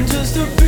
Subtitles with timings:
[0.00, 0.59] I'm just a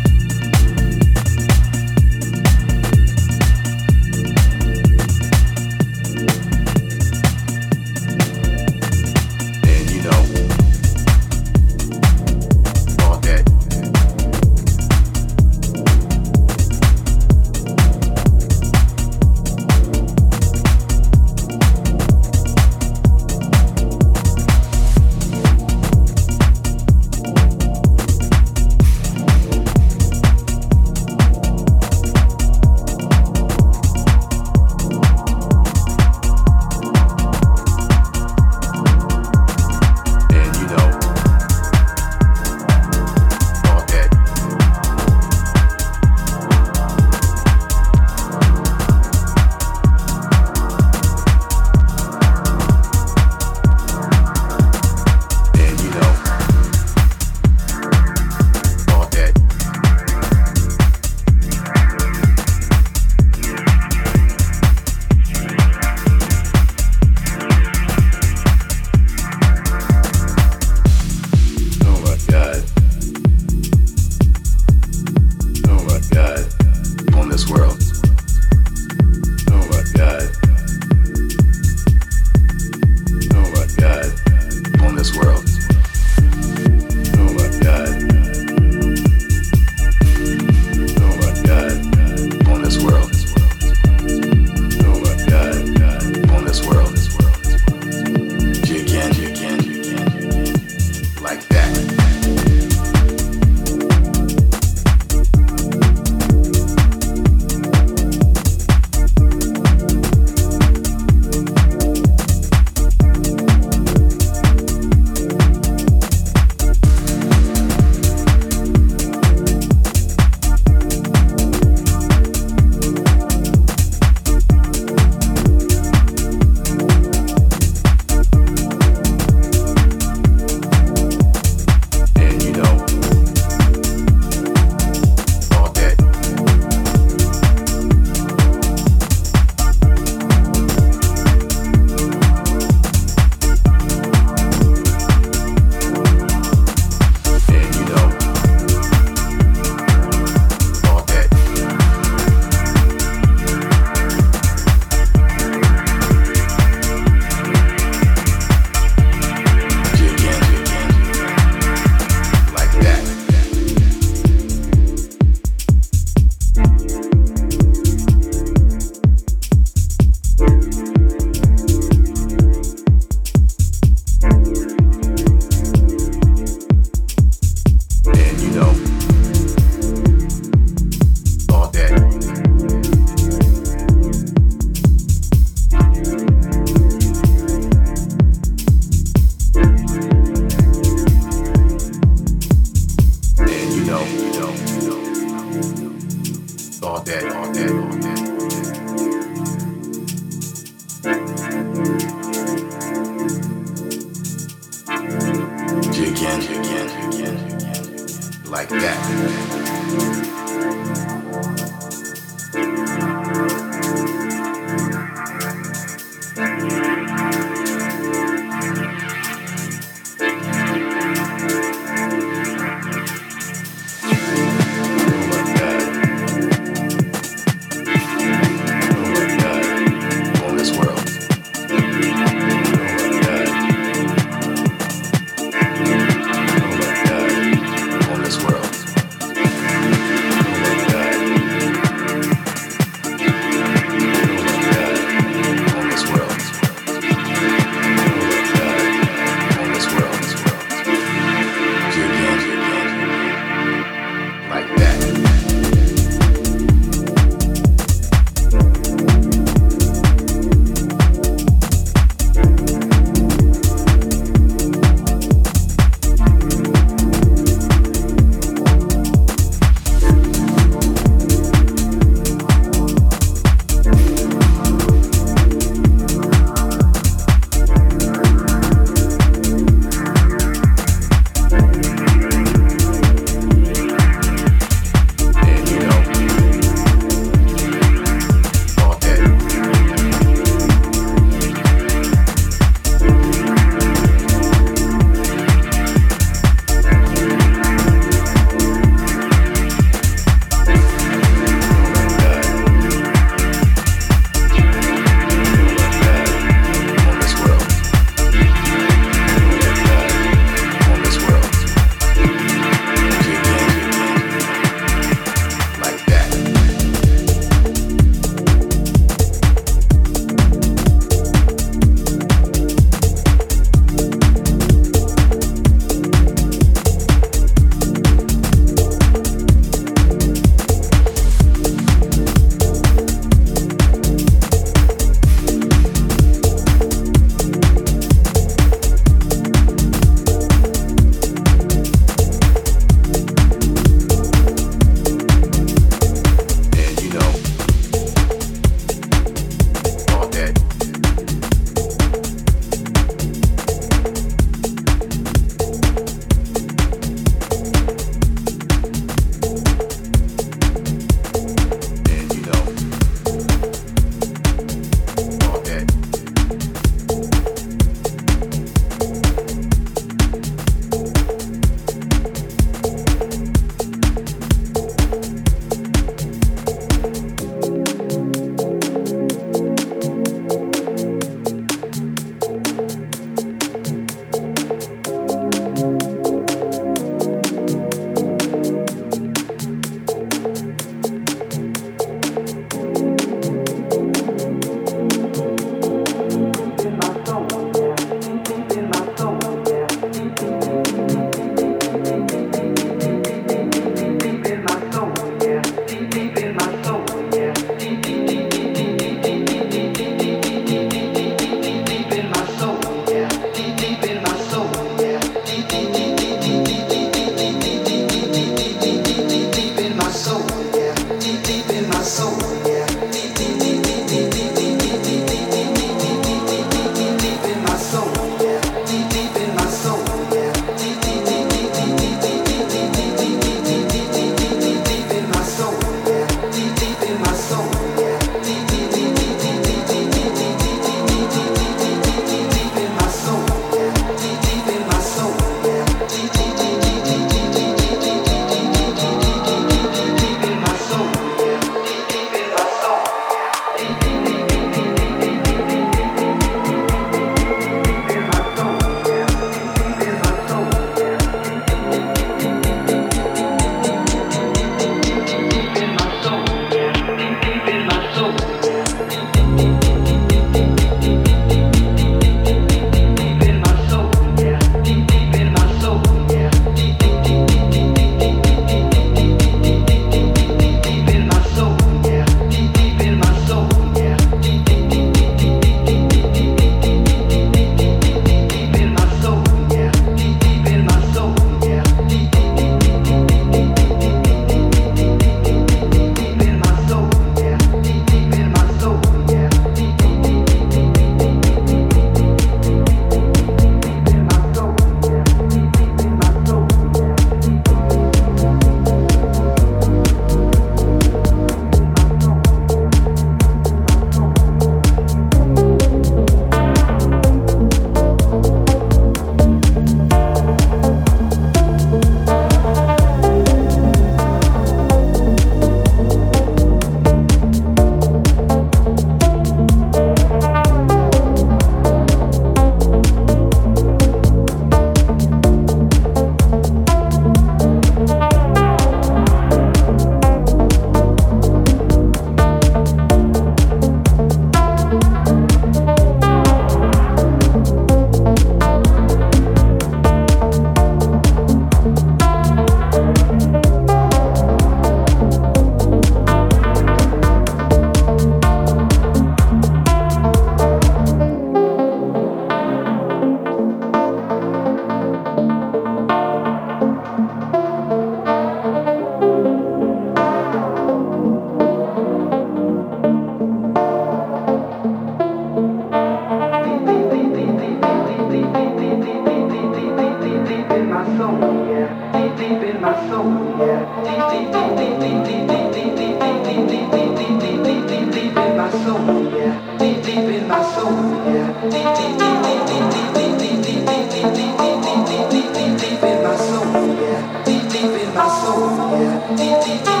[599.37, 600.00] deep in my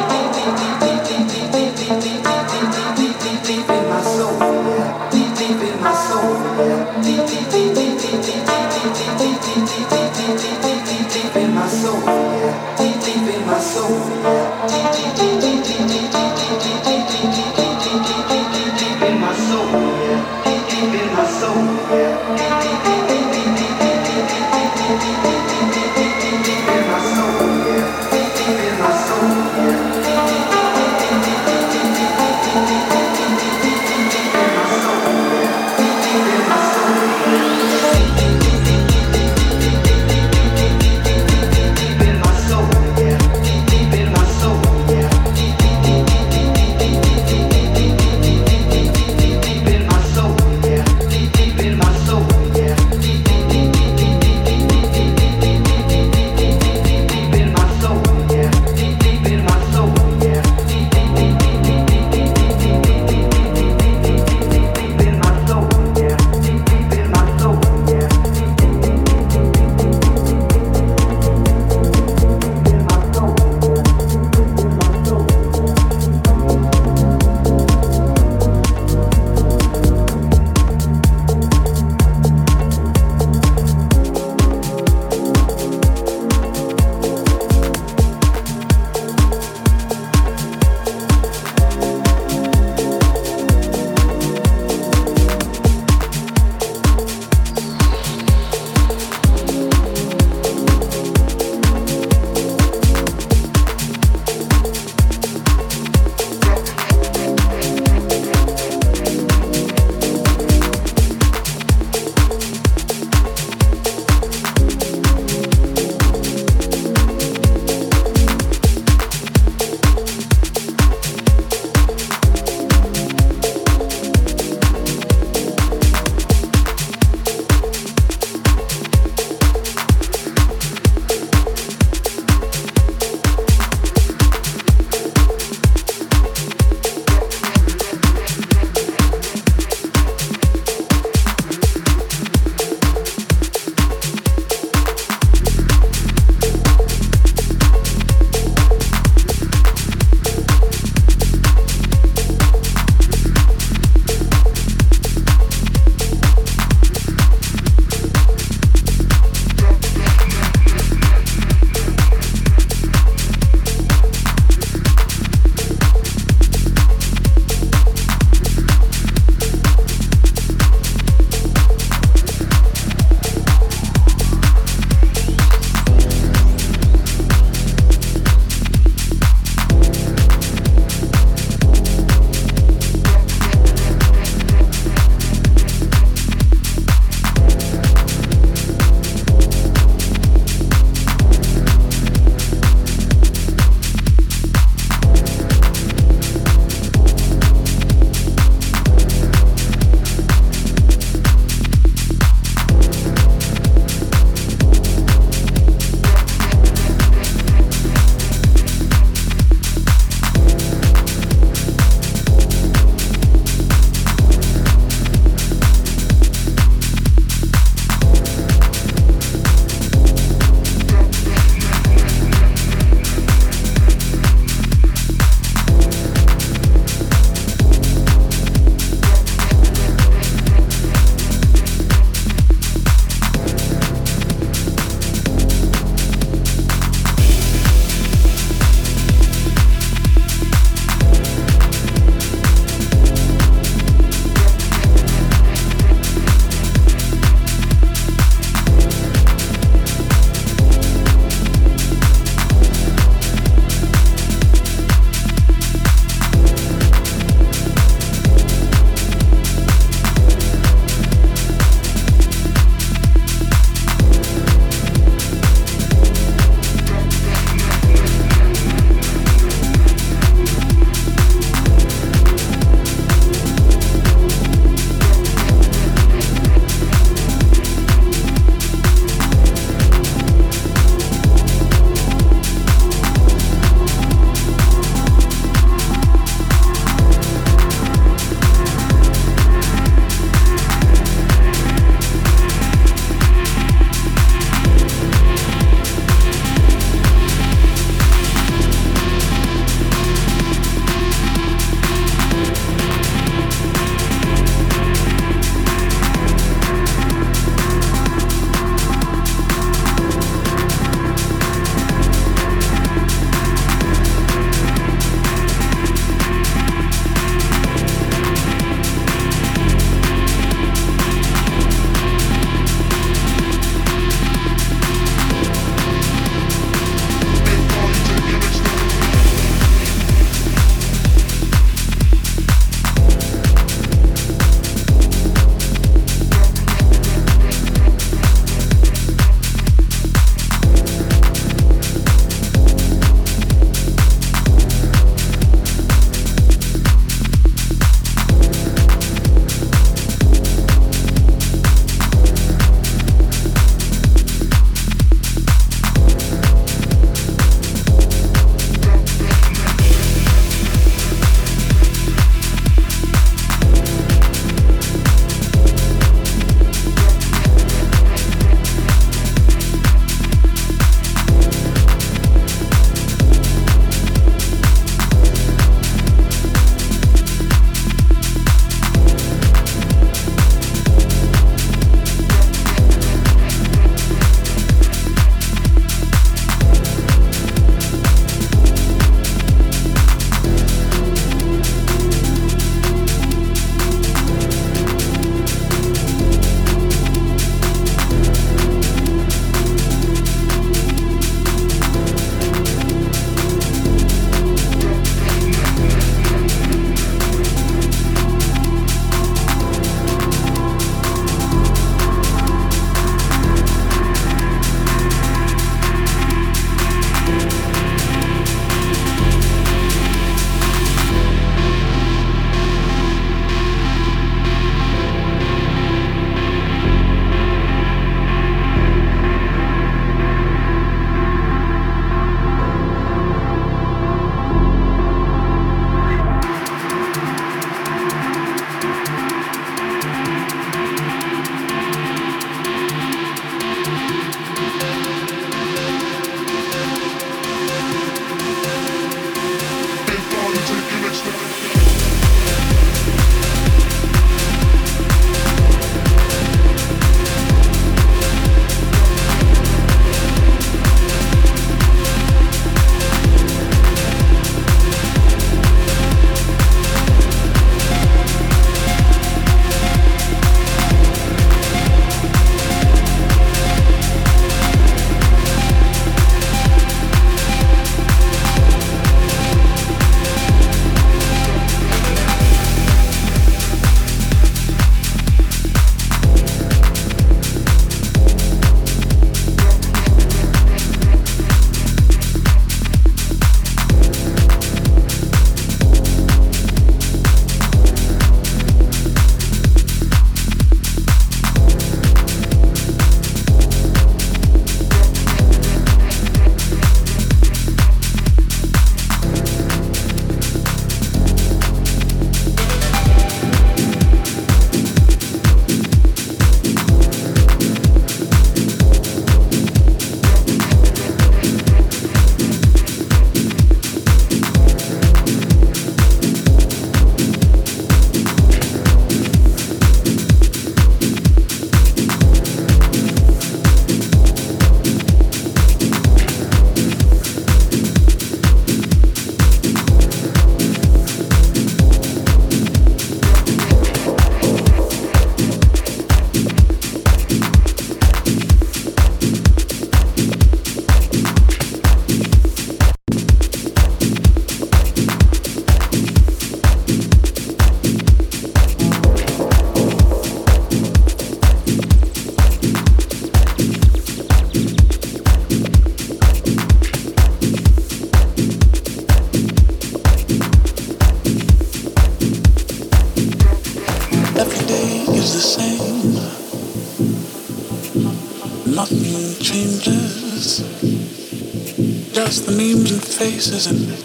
[583.41, 584.00] places and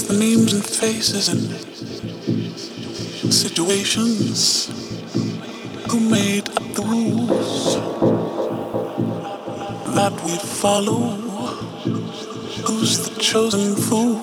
[0.00, 1.42] the names and faces and
[3.30, 4.68] situations.
[5.90, 7.76] Who made up the rules
[9.94, 11.00] that we follow?
[12.66, 14.16] Who's the chosen fool?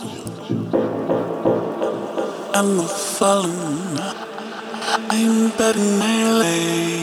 [2.56, 4.00] And the fallen.
[5.12, 6.99] I'm betting my leg.